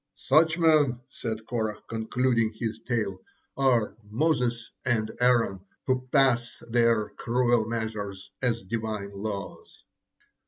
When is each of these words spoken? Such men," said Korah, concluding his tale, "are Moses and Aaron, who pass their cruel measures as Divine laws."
Such 0.15 0.57
men," 0.57 0.99
said 1.09 1.45
Korah, 1.45 1.79
concluding 1.87 2.53
his 2.55 2.79
tale, 2.87 3.19
"are 3.55 3.95
Moses 4.09 4.71
and 4.83 5.11
Aaron, 5.21 5.59
who 5.85 6.07
pass 6.11 6.57
their 6.67 7.09
cruel 7.09 7.67
measures 7.67 8.31
as 8.41 8.63
Divine 8.63 9.11
laws." 9.13 9.83